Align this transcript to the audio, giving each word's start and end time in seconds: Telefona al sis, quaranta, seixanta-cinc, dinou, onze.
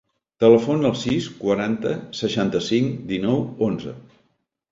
Telefona 0.43 0.87
al 0.89 0.95
sis, 1.01 1.25
quaranta, 1.41 1.91
seixanta-cinc, 2.21 2.95
dinou, 3.13 3.39
onze. 3.69 3.93